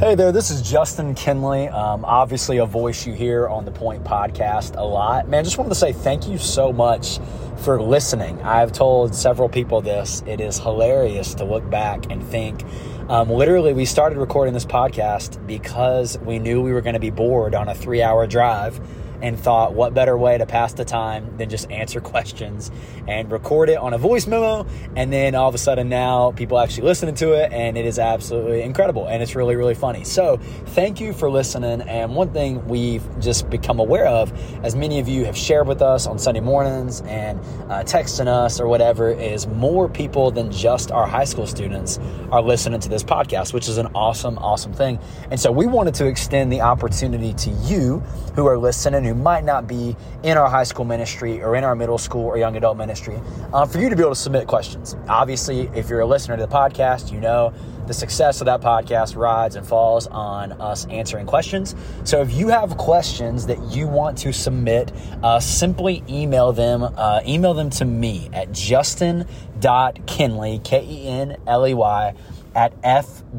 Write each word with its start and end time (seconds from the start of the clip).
Hey 0.00 0.14
there, 0.14 0.32
this 0.32 0.50
is 0.50 0.62
Justin 0.62 1.14
Kenley. 1.14 1.70
Um, 1.70 2.06
obviously, 2.06 2.56
a 2.56 2.64
voice 2.64 3.06
you 3.06 3.12
hear 3.12 3.46
on 3.46 3.66
the 3.66 3.70
Point 3.70 4.02
podcast 4.02 4.74
a 4.78 4.82
lot. 4.82 5.28
Man, 5.28 5.44
just 5.44 5.58
wanted 5.58 5.68
to 5.68 5.74
say 5.74 5.92
thank 5.92 6.26
you 6.26 6.38
so 6.38 6.72
much 6.72 7.18
for 7.58 7.82
listening. 7.82 8.40
I've 8.40 8.72
told 8.72 9.14
several 9.14 9.50
people 9.50 9.82
this. 9.82 10.22
It 10.26 10.40
is 10.40 10.58
hilarious 10.58 11.34
to 11.34 11.44
look 11.44 11.68
back 11.68 12.10
and 12.10 12.24
think. 12.24 12.64
Um, 13.10 13.28
literally, 13.28 13.74
we 13.74 13.84
started 13.84 14.16
recording 14.16 14.54
this 14.54 14.64
podcast 14.64 15.46
because 15.46 16.18
we 16.20 16.38
knew 16.38 16.62
we 16.62 16.72
were 16.72 16.80
going 16.80 16.94
to 16.94 16.98
be 16.98 17.10
bored 17.10 17.54
on 17.54 17.68
a 17.68 17.74
three 17.74 18.00
hour 18.00 18.26
drive 18.26 18.80
and 19.22 19.38
thought, 19.38 19.74
what 19.74 19.94
better 19.94 20.16
way 20.16 20.38
to 20.38 20.46
pass 20.46 20.72
the 20.72 20.84
time 20.84 21.36
than 21.36 21.48
just 21.48 21.70
answer 21.70 22.00
questions 22.10 22.70
and 23.06 23.30
record 23.30 23.68
it 23.68 23.78
on 23.78 23.94
a 23.94 23.98
voice 23.98 24.26
memo? 24.26 24.66
And 24.96 25.12
then 25.12 25.34
all 25.34 25.48
of 25.48 25.54
a 25.54 25.58
sudden 25.58 25.88
now 25.88 26.32
people 26.32 26.58
actually 26.58 26.84
listening 26.84 27.14
to 27.16 27.32
it, 27.32 27.52
and 27.52 27.76
it 27.76 27.86
is 27.86 27.98
absolutely 27.98 28.62
incredible 28.62 29.06
and 29.06 29.22
it's 29.22 29.34
really, 29.34 29.56
really 29.56 29.74
funny. 29.74 30.04
So, 30.04 30.38
thank 30.68 31.00
you 31.00 31.12
for 31.12 31.30
listening. 31.30 31.82
And 31.82 32.14
one 32.14 32.32
thing 32.32 32.66
we've 32.66 33.02
just 33.20 33.50
become 33.50 33.78
aware 33.80 34.06
of, 34.06 34.32
as 34.64 34.74
many 34.74 35.00
of 35.00 35.08
you 35.08 35.24
have 35.24 35.36
shared 35.36 35.66
with 35.66 35.82
us 35.82 36.06
on 36.06 36.18
Sunday 36.18 36.40
mornings 36.40 37.00
and 37.02 37.38
uh, 37.40 37.82
texting 37.84 38.26
us 38.26 38.60
or 38.60 38.68
whatever, 38.68 39.10
is 39.10 39.46
more 39.46 39.88
people 39.88 40.30
than 40.30 40.50
just 40.50 40.90
our 40.90 41.06
high 41.06 41.24
school 41.24 41.46
students 41.46 41.98
are 42.30 42.42
listening 42.42 42.80
to 42.80 42.88
this 42.88 43.02
podcast, 43.02 43.52
which 43.52 43.68
is 43.68 43.78
an 43.78 43.88
awesome, 43.94 44.38
awesome 44.38 44.72
thing. 44.72 44.98
And 45.30 45.38
so, 45.38 45.50
we 45.50 45.66
wanted 45.66 45.94
to 45.94 46.06
extend 46.06 46.52
the 46.52 46.60
opportunity 46.60 47.34
to 47.34 47.50
you 47.50 47.98
who 48.34 48.46
are 48.46 48.58
listening 48.58 49.04
who 49.10 49.22
might 49.22 49.44
not 49.44 49.66
be 49.66 49.96
in 50.22 50.38
our 50.38 50.48
high 50.48 50.64
school 50.64 50.84
ministry 50.84 51.42
or 51.42 51.56
in 51.56 51.64
our 51.64 51.74
middle 51.74 51.98
school 51.98 52.24
or 52.24 52.38
young 52.38 52.56
adult 52.56 52.76
ministry, 52.76 53.20
uh, 53.52 53.66
for 53.66 53.78
you 53.78 53.90
to 53.90 53.96
be 53.96 54.02
able 54.02 54.12
to 54.12 54.20
submit 54.20 54.46
questions. 54.46 54.94
Obviously, 55.08 55.68
if 55.74 55.88
you're 55.88 56.00
a 56.00 56.06
listener 56.06 56.36
to 56.36 56.46
the 56.46 56.52
podcast, 56.52 57.12
you 57.12 57.20
know 57.20 57.52
the 57.86 57.94
success 57.94 58.40
of 58.40 58.44
that 58.44 58.60
podcast 58.60 59.16
rides 59.16 59.56
and 59.56 59.66
falls 59.66 60.06
on 60.06 60.52
us 60.52 60.86
answering 60.90 61.26
questions. 61.26 61.74
So 62.04 62.20
if 62.20 62.32
you 62.32 62.46
have 62.46 62.76
questions 62.76 63.46
that 63.46 63.60
you 63.72 63.88
want 63.88 64.16
to 64.18 64.32
submit, 64.32 64.92
uh, 65.24 65.40
simply 65.40 66.04
email 66.08 66.52
them. 66.52 66.84
Uh, 66.84 67.20
email 67.26 67.52
them 67.52 67.68
to 67.70 67.84
me 67.84 68.30
at 68.32 68.52
justin.kenley, 68.52 70.62
K 70.62 70.86
E 70.88 71.08
N 71.08 71.36
L 71.48 71.66
E 71.66 71.74
Y 71.74 72.14
at 72.54 72.80
fbcit.org. 72.82 73.34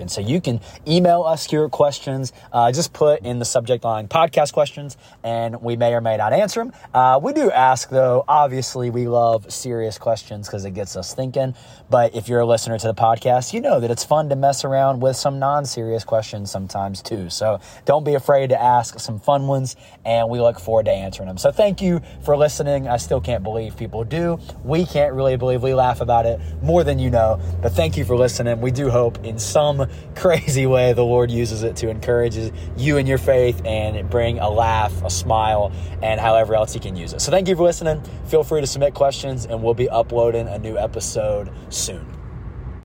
And 0.00 0.10
so 0.10 0.20
you 0.20 0.40
can 0.40 0.60
email 0.86 1.22
us 1.22 1.52
your 1.52 1.68
questions. 1.68 2.32
Uh, 2.52 2.72
just 2.72 2.92
put 2.92 3.22
in 3.22 3.38
the 3.38 3.44
subject 3.44 3.84
line 3.84 4.08
podcast 4.08 4.52
questions, 4.52 4.96
and 5.22 5.62
we 5.62 5.76
may 5.76 5.94
or 5.94 6.00
may 6.00 6.16
not 6.16 6.32
answer 6.32 6.60
them. 6.60 6.72
Uh, 6.94 7.20
we 7.22 7.32
do 7.32 7.50
ask, 7.50 7.90
though, 7.90 8.24
obviously, 8.28 8.90
we 8.90 9.08
love 9.08 9.52
serious 9.52 9.98
questions 9.98 10.46
because 10.48 10.64
it 10.64 10.72
gets 10.72 10.96
us 10.96 11.14
thinking. 11.14 11.54
But 11.88 12.14
if 12.14 12.28
you're 12.28 12.40
a 12.40 12.46
listener 12.46 12.78
to 12.78 12.86
the 12.86 12.94
podcast, 12.94 13.52
you 13.52 13.60
know 13.60 13.80
that 13.80 13.90
it's 13.90 14.04
fun 14.04 14.28
to 14.30 14.36
mess 14.36 14.64
around 14.64 15.00
with 15.00 15.16
some 15.16 15.38
non 15.38 15.64
serious 15.64 16.04
questions 16.04 16.50
sometimes, 16.50 17.02
too. 17.02 17.30
So 17.30 17.60
don't 17.84 18.04
be 18.04 18.14
afraid 18.14 18.50
to 18.50 18.60
ask 18.60 18.98
some 18.98 19.18
fun 19.20 19.46
ones, 19.46 19.76
and 20.04 20.28
we 20.28 20.40
look 20.40 20.58
forward 20.58 20.86
to 20.86 20.92
answering 20.92 21.28
them. 21.28 21.38
So 21.38 21.50
thank 21.50 21.80
you 21.80 22.00
for 22.24 22.36
listening. 22.36 22.88
I 22.88 22.96
still 22.96 23.20
can't 23.20 23.42
believe 23.42 23.76
people 23.76 24.04
do. 24.04 24.38
We 24.64 24.84
can't 24.86 25.14
really 25.14 25.36
believe 25.36 25.62
we 25.62 25.74
laugh 25.74 26.00
about 26.00 26.26
it 26.26 26.40
more 26.62 26.84
than 26.84 26.98
you 26.98 27.05
you 27.06 27.10
know. 27.10 27.40
But 27.62 27.72
thank 27.72 27.96
you 27.96 28.04
for 28.04 28.16
listening. 28.16 28.60
We 28.60 28.72
do 28.72 28.90
hope 28.90 29.24
in 29.24 29.38
some 29.38 29.88
crazy 30.16 30.66
way 30.66 30.92
the 30.92 31.04
Lord 31.04 31.30
uses 31.30 31.62
it 31.62 31.76
to 31.76 31.88
encourage 31.88 32.36
you 32.76 32.98
in 32.98 33.06
your 33.06 33.18
faith 33.18 33.64
and 33.64 34.10
bring 34.10 34.40
a 34.40 34.50
laugh, 34.50 34.92
a 35.02 35.10
smile, 35.10 35.72
and 36.02 36.20
however 36.20 36.54
else 36.54 36.74
He 36.74 36.80
can 36.80 36.96
use 36.96 37.12
it. 37.12 37.20
So 37.20 37.30
thank 37.30 37.48
you 37.48 37.56
for 37.56 37.62
listening. 37.62 38.02
Feel 38.26 38.42
free 38.42 38.60
to 38.60 38.66
submit 38.66 38.94
questions, 38.94 39.46
and 39.46 39.62
we'll 39.62 39.74
be 39.74 39.88
uploading 39.88 40.48
a 40.48 40.58
new 40.58 40.76
episode 40.76 41.50
soon. 41.70 42.15